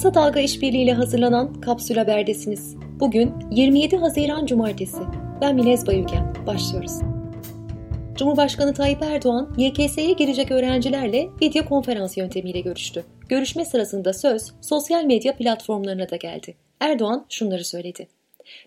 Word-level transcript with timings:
Kısa 0.00 0.14
Dalga 0.14 0.40
işbirliğiyle 0.40 0.92
hazırlanan 0.92 1.60
Kapsül 1.60 1.96
Haber'desiniz. 1.96 2.76
Bugün 3.00 3.32
27 3.50 3.96
Haziran 3.96 4.46
Cumartesi. 4.46 4.98
Ben 5.40 5.54
Minez 5.54 5.86
Bayülgen. 5.86 6.34
Başlıyoruz. 6.46 6.92
Cumhurbaşkanı 8.14 8.74
Tayyip 8.74 9.02
Erdoğan, 9.02 9.54
YKS'ye 9.58 10.12
girecek 10.12 10.50
öğrencilerle 10.50 11.28
video 11.42 11.64
konferans 11.64 12.16
yöntemiyle 12.16 12.60
görüştü. 12.60 13.04
Görüşme 13.28 13.64
sırasında 13.64 14.12
söz 14.12 14.52
sosyal 14.60 15.04
medya 15.04 15.36
platformlarına 15.36 16.10
da 16.10 16.16
geldi. 16.16 16.54
Erdoğan 16.80 17.26
şunları 17.28 17.64
söyledi. 17.64 18.08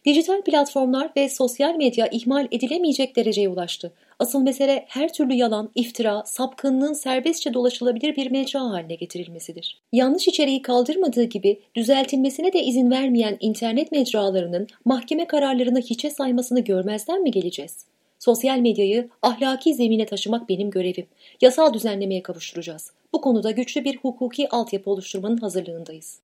Dijital 0.05 0.41
platformlar 0.41 1.11
ve 1.17 1.29
sosyal 1.29 1.75
medya 1.75 2.07
ihmal 2.07 2.47
edilemeyecek 2.51 3.15
dereceye 3.15 3.49
ulaştı. 3.49 3.93
Asıl 4.19 4.41
mesele 4.41 4.85
her 4.87 5.13
türlü 5.13 5.33
yalan, 5.33 5.69
iftira, 5.75 6.23
sapkınlığın 6.25 6.93
serbestçe 6.93 7.53
dolaşılabilir 7.53 8.15
bir 8.15 8.31
mecra 8.31 8.61
haline 8.61 8.95
getirilmesidir. 8.95 9.81
Yanlış 9.91 10.27
içeriği 10.27 10.61
kaldırmadığı 10.61 11.23
gibi 11.23 11.59
düzeltilmesine 11.75 12.53
de 12.53 12.63
izin 12.63 12.91
vermeyen 12.91 13.37
internet 13.39 13.91
mecralarının 13.91 14.67
mahkeme 14.85 15.27
kararlarını 15.27 15.79
hiçe 15.79 16.09
saymasını 16.09 16.59
görmezden 16.59 17.21
mi 17.21 17.31
geleceğiz? 17.31 17.85
Sosyal 18.19 18.59
medyayı 18.59 19.09
ahlaki 19.21 19.73
zemine 19.73 20.05
taşımak 20.05 20.49
benim 20.49 20.69
görevim. 20.69 21.05
Yasal 21.41 21.73
düzenlemeye 21.73 22.23
kavuşturacağız. 22.23 22.91
Bu 23.13 23.21
konuda 23.21 23.51
güçlü 23.51 23.83
bir 23.83 23.97
hukuki 23.97 24.49
altyapı 24.49 24.89
oluşturmanın 24.89 25.37
hazırlığındayız. 25.37 26.19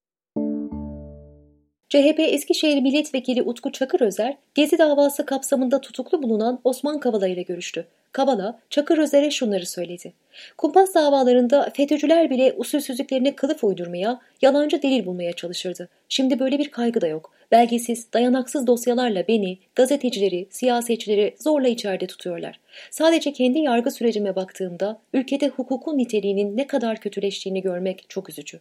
CHP 1.90 2.20
Eskişehir 2.20 2.82
Milletvekili 2.82 3.42
Utku 3.42 3.72
Çakır 3.72 4.02
Özer, 4.02 4.38
Gezi 4.56 4.78
davası 4.78 5.26
kapsamında 5.26 5.82
tutuklu 5.82 6.24
bulunan 6.24 6.60
Osman 6.64 7.00
Kavala 7.00 7.28
ile 7.28 7.42
görüştü. 7.42 7.86
Kavala, 8.12 8.60
Çakır 8.70 8.98
Özer'e 8.98 9.32
şunları 9.32 9.66
söyledi. 9.66 10.14
Kumpas 10.58 10.96
davalarında 10.96 11.70
FETÖ'cüler 11.74 12.30
bile 12.30 12.54
usulsüzlüklerine 12.58 13.36
kılıf 13.36 13.64
uydurmaya, 13.64 14.20
yalancı 14.42 14.82
delil 14.82 15.06
bulmaya 15.06 15.34
çalışırdı. 15.34 15.90
Şimdi 16.10 16.40
böyle 16.40 16.60
bir 16.60 16.72
kaygı 16.72 17.02
da 17.02 17.08
yok. 17.08 17.32
Belgesiz, 17.52 18.14
dayanaksız 18.14 18.68
dosyalarla 18.68 19.28
beni, 19.28 19.58
gazetecileri, 19.76 20.48
siyasetçileri 20.50 21.36
zorla 21.40 21.68
içeride 21.68 22.08
tutuyorlar. 22.08 22.60
Sadece 22.92 23.34
kendi 23.34 23.60
yargı 23.60 23.92
sürecime 23.92 24.36
baktığımda 24.36 25.00
ülkede 25.14 25.48
hukukun 25.48 25.98
niteliğinin 25.98 26.58
ne 26.58 26.68
kadar 26.68 26.98
kötüleştiğini 27.00 27.62
görmek 27.62 28.06
çok 28.10 28.30
üzücü. 28.30 28.60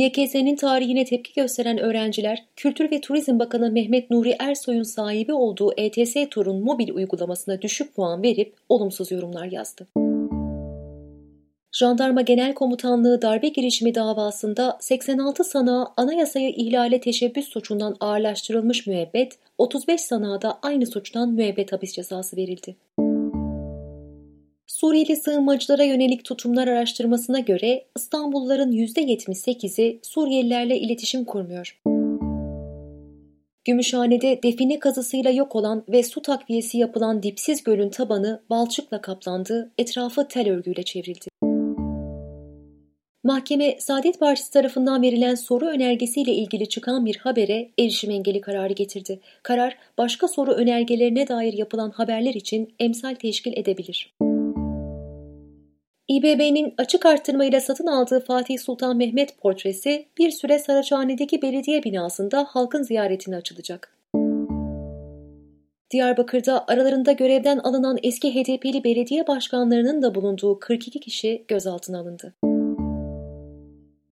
YKS'nin 0.00 0.56
tarihine 0.56 1.04
tepki 1.04 1.32
gösteren 1.34 1.78
öğrenciler, 1.78 2.44
Kültür 2.56 2.90
ve 2.90 3.00
Turizm 3.00 3.38
Bakanı 3.38 3.70
Mehmet 3.70 4.10
Nuri 4.10 4.36
Ersoy'un 4.38 4.82
sahibi 4.82 5.32
olduğu 5.32 5.72
ETS 5.76 6.16
Tur'un 6.30 6.64
mobil 6.64 6.90
uygulamasına 6.94 7.62
düşük 7.62 7.94
puan 7.94 8.22
verip 8.22 8.54
olumsuz 8.68 9.12
yorumlar 9.12 9.46
yazdı. 9.46 9.86
Jandarma 11.72 12.20
Genel 12.20 12.54
Komutanlığı 12.54 13.22
darbe 13.22 13.48
girişimi 13.48 13.94
davasında 13.94 14.78
86 14.80 15.44
sanığa 15.44 15.94
anayasayı 15.96 16.50
ihlale 16.50 17.00
teşebbüs 17.00 17.48
suçundan 17.48 17.96
ağırlaştırılmış 18.00 18.86
müebbet, 18.86 19.38
35 19.58 20.00
sanığa 20.00 20.42
da 20.42 20.58
aynı 20.62 20.86
suçtan 20.86 21.32
müebbet 21.32 21.72
hapis 21.72 21.92
cezası 21.92 22.36
verildi. 22.36 22.76
Suriyeli 24.80 25.16
sığınmacılara 25.16 25.84
yönelik 25.84 26.24
tutumlar 26.24 26.68
araştırmasına 26.68 27.38
göre 27.38 27.84
İstanbulluların 27.96 28.72
%78'i 28.72 30.00
Suriyelilerle 30.02 30.78
iletişim 30.78 31.24
kurmuyor. 31.24 31.80
Gümüşhane'de 33.64 34.42
define 34.42 34.78
kazısıyla 34.78 35.30
yok 35.30 35.56
olan 35.56 35.84
ve 35.88 36.02
su 36.02 36.22
takviyesi 36.22 36.78
yapılan 36.78 37.22
dipsiz 37.22 37.64
gölün 37.64 37.90
tabanı 37.90 38.42
balçıkla 38.50 39.00
kaplandı, 39.00 39.70
etrafı 39.78 40.28
tel 40.28 40.50
örgüyle 40.50 40.82
çevrildi. 40.82 41.26
Mahkeme, 43.24 43.76
Saadet 43.78 44.20
Partisi 44.20 44.52
tarafından 44.52 45.02
verilen 45.02 45.34
soru 45.34 45.66
önergesiyle 45.66 46.32
ilgili 46.32 46.68
çıkan 46.68 47.06
bir 47.06 47.16
habere 47.16 47.70
erişim 47.78 48.10
engeli 48.10 48.40
kararı 48.40 48.72
getirdi. 48.72 49.20
Karar, 49.42 49.76
başka 49.98 50.28
soru 50.28 50.52
önergelerine 50.52 51.28
dair 51.28 51.52
yapılan 51.52 51.90
haberler 51.90 52.34
için 52.34 52.74
emsal 52.78 53.14
teşkil 53.14 53.52
edebilir. 53.56 54.14
İBB'nin 56.10 56.74
açık 56.78 57.06
arttırmayla 57.06 57.60
satın 57.60 57.86
aldığı 57.86 58.24
Fatih 58.24 58.58
Sultan 58.58 58.96
Mehmet 58.96 59.38
portresi 59.38 60.06
bir 60.18 60.30
süre 60.30 60.58
Saraçhane'deki 60.58 61.42
belediye 61.42 61.82
binasında 61.82 62.46
halkın 62.48 62.82
ziyaretine 62.82 63.36
açılacak. 63.36 63.96
Diyarbakır'da 65.90 66.64
aralarında 66.68 67.12
görevden 67.12 67.58
alınan 67.58 67.98
eski 68.02 68.34
HDP'li 68.34 68.84
belediye 68.84 69.26
başkanlarının 69.26 70.02
da 70.02 70.14
bulunduğu 70.14 70.58
42 70.58 71.00
kişi 71.00 71.44
gözaltına 71.48 72.00
alındı. 72.00 72.34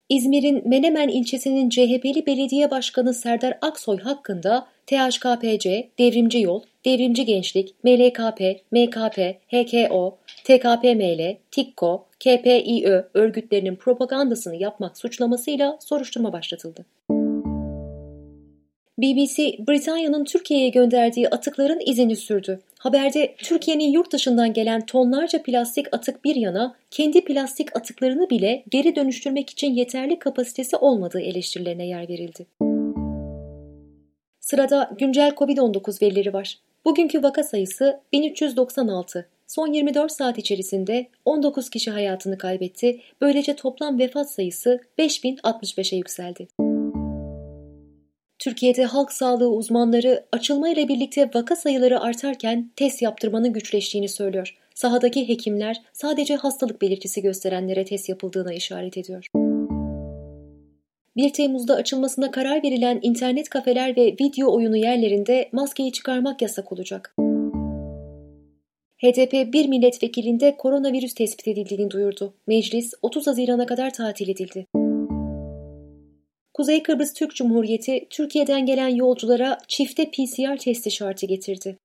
İzmir'in 0.08 0.69
Menemen 0.69 1.08
ilçesinin 1.08 1.69
CHP'li 1.69 2.26
belediye 2.26 2.70
başkanı 2.70 3.14
Serdar 3.14 3.58
Aksoy 3.60 3.98
hakkında 3.98 4.66
THKPC, 4.86 5.88
Devrimci 5.98 6.41
Yol, 6.41 6.62
Devrimci 6.84 7.24
Gençlik, 7.24 7.74
MLKP, 7.84 8.41
MKP, 8.72 9.38
HKO, 9.48 10.19
TKPML, 10.44 11.36
TİKKO, 11.50 12.06
KPİÖ 12.20 13.02
örgütlerinin 13.14 13.76
propagandasını 13.76 14.56
yapmak 14.56 14.98
suçlamasıyla 14.98 15.78
soruşturma 15.80 16.32
başlatıldı. 16.32 16.86
BBC, 18.98 19.56
Britanya'nın 19.69 20.25
Türkiye'ye 20.25 20.69
gönderdiği 20.69 21.28
atıkların 21.28 21.81
izini 21.86 22.16
sürdü. 22.16 22.60
Haberde 22.78 23.34
Türkiye'nin 23.38 23.92
yurt 23.92 24.12
dışından 24.12 24.53
gelen 24.53 24.86
tonlarca 24.86 25.42
plastik 25.42 25.94
atık 25.94 26.25
bir 26.25 26.36
yana 26.36 26.76
kendi 26.91 27.25
plastik 27.25 27.76
atıklarını 27.76 28.31
bile 28.31 28.64
geri 28.70 28.97
dönüştürmek 28.97 29.50
için 29.50 29.75
yeterli 29.75 30.19
kapasitesi 30.19 30.76
olmadığı 30.76 31.20
eleştirilerine 31.20 31.87
yer 31.87 32.08
verildi. 32.08 32.47
Sırada 34.41 34.91
güncel 34.98 35.31
COVID-19 35.31 36.03
verileri 36.03 36.32
var. 36.32 36.58
Bugünkü 36.84 37.22
vaka 37.22 37.42
sayısı 37.42 38.00
1396. 38.12 39.28
Son 39.47 39.72
24 39.72 40.12
saat 40.12 40.38
içerisinde 40.38 41.06
19 41.25 41.70
kişi 41.70 41.91
hayatını 41.91 42.38
kaybetti. 42.38 43.00
Böylece 43.20 43.56
toplam 43.56 43.98
vefat 43.98 44.31
sayısı 44.31 44.81
5065'e 44.98 45.97
yükseldi. 45.97 46.48
Türkiye'de 48.38 48.84
halk 48.84 49.12
sağlığı 49.12 49.49
uzmanları 49.49 50.25
açılma 50.32 50.69
ile 50.69 50.88
birlikte 50.88 51.31
vaka 51.34 51.56
sayıları 51.56 52.00
artarken 52.00 52.71
test 52.76 53.03
yaptırmanın 53.03 53.53
güçleştiğini 53.53 54.09
söylüyor. 54.09 54.56
Sahadaki 54.75 55.28
hekimler 55.28 55.82
sadece 55.93 56.37
hastalık 56.37 56.82
belirtisi 56.82 57.22
gösterenlere 57.22 57.84
test 57.84 58.09
yapıldığına 58.09 58.53
işaret 58.53 58.97
ediyor. 58.97 59.26
1 61.16 61.32
Temmuz'da 61.32 61.75
açılmasına 61.75 62.31
karar 62.31 62.62
verilen 62.62 62.99
internet 63.03 63.49
kafeler 63.49 63.97
ve 63.97 64.16
video 64.21 64.55
oyunu 64.55 64.76
yerlerinde 64.76 65.49
maskeyi 65.53 65.93
çıkarmak 65.93 66.43
yasak 66.43 66.72
olacak. 66.72 67.15
HDP 69.03 69.53
bir 69.53 69.69
milletvekilinde 69.69 70.56
koronavirüs 70.56 71.15
tespit 71.15 71.49
edildiğini 71.49 71.91
duyurdu. 71.91 72.34
Meclis 72.47 72.94
30 73.03 73.26
Haziran'a 73.26 73.66
kadar 73.66 73.93
tatil 73.93 74.28
edildi. 74.28 74.66
Kuzey 76.58 76.82
Kıbrıs 76.82 77.12
Türk 77.12 77.34
Cumhuriyeti 77.34 78.06
Türkiye'den 78.10 78.66
gelen 78.66 78.88
yolculara 78.88 79.58
çifte 79.69 80.10
PCR 80.10 80.56
testi 80.56 80.91
şartı 80.91 81.26
getirdi. 81.26 81.78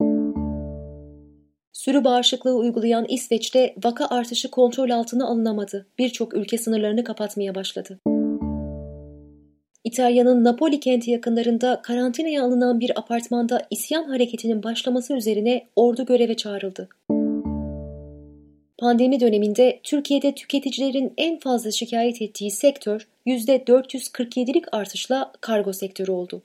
Sürü 1.74 2.04
bağışıklığı 2.04 2.56
uygulayan 2.56 3.06
İsveç'te 3.10 3.76
vaka 3.84 4.06
artışı 4.06 4.52
kontrol 4.52 4.90
altına 4.90 5.28
alınamadı. 5.28 5.88
Birçok 6.00 6.34
ülke 6.34 6.58
sınırlarını 6.58 7.04
kapatmaya 7.04 7.56
başladı. 7.56 8.00
İtalya'nın 9.84 10.44
Napoli 10.44 10.80
kenti 10.80 11.12
yakınlarında 11.12 11.82
karantinaya 11.84 12.44
alınan 12.44 12.80
bir 12.80 13.00
apartmanda 13.00 13.68
isyan 13.70 14.04
hareketinin 14.04 14.64
başlaması 14.64 15.14
üzerine 15.14 15.68
ordu 15.76 16.06
göreve 16.06 16.36
çağrıldı. 16.36 16.90
Pandemi 18.78 19.20
döneminde 19.20 19.80
Türkiye'de 19.84 20.36
tüketicilerin 20.36 21.14
en 21.18 21.40
fazla 21.40 21.72
şikayet 21.72 22.22
ettiği 22.22 22.52
sektör 22.52 23.08
%447'lik 23.28 24.66
artışla 24.72 25.32
kargo 25.42 25.74
sektörü 25.74 26.12
oldu. 26.12 26.42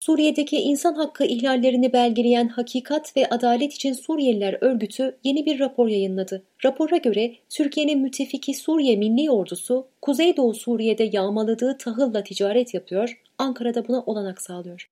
Suriye'deki 0.00 0.56
insan 0.56 0.94
hakkı 0.94 1.24
ihlallerini 1.24 1.92
belgeleyen 1.92 2.48
Hakikat 2.48 3.16
ve 3.16 3.28
Adalet 3.30 3.72
için 3.72 3.92
Suriyeliler 3.92 4.58
örgütü 4.60 5.16
yeni 5.24 5.46
bir 5.46 5.58
rapor 5.58 5.88
yayınladı. 5.88 6.42
Rapora 6.64 6.96
göre 6.96 7.34
Türkiye'nin 7.48 7.98
müttefiki 7.98 8.54
Suriye 8.54 8.96
Milli 8.96 9.30
Ordusu 9.30 9.86
Kuzeydoğu 10.02 10.54
Suriye'de 10.54 11.10
yağmaladığı 11.12 11.78
tahılla 11.78 12.22
ticaret 12.22 12.74
yapıyor, 12.74 13.20
Ankara'da 13.38 13.88
buna 13.88 14.02
olanak 14.02 14.42
sağlıyor. 14.42 14.88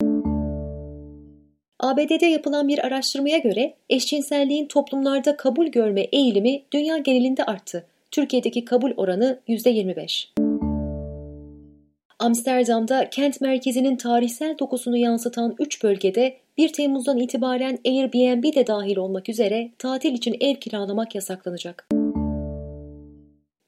ABD'de 1.80 2.26
yapılan 2.26 2.68
bir 2.68 2.86
araştırmaya 2.86 3.38
göre 3.38 3.74
eşcinselliğin 3.90 4.66
toplumlarda 4.66 5.36
kabul 5.36 5.66
görme 5.66 6.00
eğilimi 6.00 6.62
dünya 6.72 6.98
genelinde 6.98 7.44
arttı. 7.44 7.86
Türkiye'deki 8.14 8.64
kabul 8.64 8.90
oranı 8.96 9.40
%25. 9.48 10.28
Amsterdam'da 12.18 13.10
kent 13.10 13.40
merkezinin 13.40 13.96
tarihsel 13.96 14.58
dokusunu 14.58 14.96
yansıtan 14.96 15.54
3 15.58 15.84
bölgede 15.84 16.36
1 16.56 16.72
Temmuz'dan 16.72 17.18
itibaren 17.18 17.78
Airbnb 17.86 18.54
de 18.54 18.66
dahil 18.66 18.96
olmak 18.96 19.28
üzere 19.28 19.70
tatil 19.78 20.12
için 20.12 20.36
ev 20.40 20.54
kiralamak 20.54 21.14
yasaklanacak. 21.14 21.88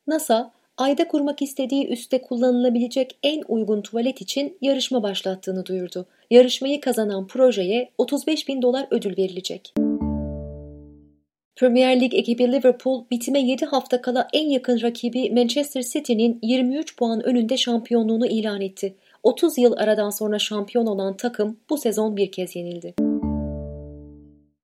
NASA, 0.06 0.52
ayda 0.76 1.08
kurmak 1.08 1.42
istediği 1.42 1.88
üste 1.88 2.22
kullanılabilecek 2.22 3.18
en 3.22 3.42
uygun 3.48 3.82
tuvalet 3.82 4.20
için 4.20 4.58
yarışma 4.60 5.02
başlattığını 5.02 5.66
duyurdu. 5.66 6.06
Yarışmayı 6.30 6.80
kazanan 6.80 7.26
projeye 7.26 7.90
35 7.98 8.48
bin 8.48 8.62
dolar 8.62 8.86
ödül 8.90 9.16
verilecek. 9.16 9.85
Premier 11.56 12.00
Lig 12.00 12.14
ekibi 12.14 12.52
Liverpool 12.52 13.04
bitime 13.10 13.40
7 13.40 13.64
hafta 13.64 14.00
kala 14.00 14.28
en 14.32 14.48
yakın 14.48 14.82
rakibi 14.82 15.30
Manchester 15.30 15.82
City'nin 15.82 16.38
23 16.42 16.96
puan 16.96 17.26
önünde 17.26 17.56
şampiyonluğunu 17.56 18.26
ilan 18.26 18.60
etti. 18.60 18.94
30 19.22 19.58
yıl 19.58 19.72
aradan 19.76 20.10
sonra 20.10 20.38
şampiyon 20.38 20.86
olan 20.86 21.16
takım 21.16 21.56
bu 21.70 21.78
sezon 21.78 22.16
bir 22.16 22.32
kez 22.32 22.56
yenildi. 22.56 22.94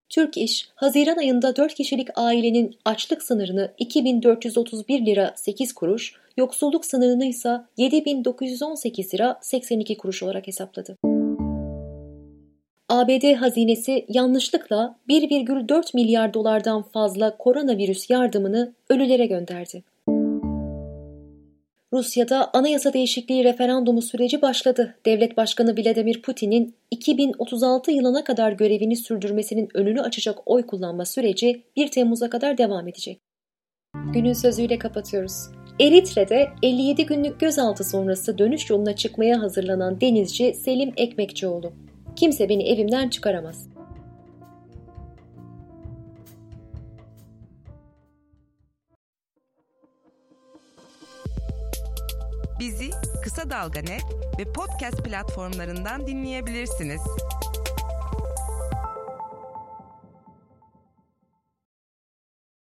Türk 0.09 0.37
İş, 0.37 0.69
Haziran 0.75 1.17
ayında 1.17 1.56
4 1.56 1.75
kişilik 1.75 2.09
ailenin 2.17 2.75
açlık 2.85 3.23
sınırını 3.23 3.73
2431 3.79 5.06
lira 5.06 5.33
8 5.37 5.73
kuruş, 5.73 6.15
yoksulluk 6.37 6.85
sınırını 6.85 7.25
ise 7.25 7.61
7918 7.77 9.15
lira 9.15 9.39
82 9.43 9.97
kuruş 9.97 10.23
olarak 10.23 10.47
hesapladı. 10.47 10.97
ABD 12.93 13.35
hazinesi 13.35 14.06
yanlışlıkla 14.09 14.99
1,4 15.09 15.91
milyar 15.94 16.35
dolardan 16.35 16.83
fazla 16.83 17.37
koronavirüs 17.37 18.11
yardımını 18.11 18.73
ölülere 18.89 19.27
gönderdi. 19.27 19.83
Rusya'da 21.93 22.50
anayasa 22.55 22.93
değişikliği 22.93 23.44
referandumu 23.44 24.03
süreci 24.03 24.43
başladı. 24.43 24.94
Devlet 25.06 25.37
Başkanı 25.37 25.77
Vladimir 25.77 26.23
Putin'in 26.23 26.75
2036 26.91 27.93
yılına 27.93 28.25
kadar 28.25 28.53
görevini 28.53 28.97
sürdürmesinin 28.97 29.69
önünü 29.75 30.00
açacak 30.00 30.39
oy 30.47 30.67
kullanma 30.67 31.05
süreci 31.05 31.62
1 31.77 31.89
Temmuz'a 31.89 32.31
kadar 32.31 32.59
devam 32.59 32.89
edecek. 32.89 33.21
Günün 34.15 34.33
sözüyle 34.33 34.79
kapatıyoruz. 34.79 35.49
Eritre'de 35.81 36.49
57 36.62 37.06
günlük 37.06 37.41
gözaltı 37.41 37.85
sonrası 37.85 38.39
dönüş 38.39 38.71
yoluna 38.71 38.97
çıkmaya 38.97 39.41
hazırlanan 39.41 40.00
denizci 40.00 40.55
Selim 40.55 40.93
Ekmekçioğlu. 40.97 41.73
Kimse 42.17 42.49
beni 42.49 42.69
evimden 42.69 43.09
çıkaramaz. 43.09 43.69
Bizi 52.61 52.91
Kısa 53.25 53.50
Dalga 53.50 53.81
Net 53.81 54.05
ve 54.38 54.53
podcast 54.53 55.05
platformlarından 55.05 56.06
dinleyebilirsiniz. 56.06 57.00